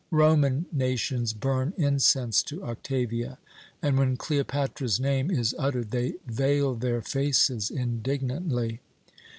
[0.09, 3.37] Roman nations burn incense to Octavia,
[3.83, 8.79] and, when Cleopatra's name is uttered, they veil their faces indignantly.